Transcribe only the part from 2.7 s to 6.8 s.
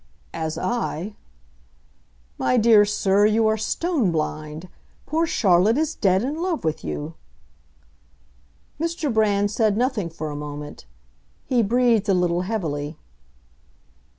sir, you are stone blind. Poor Charlotte is dead in love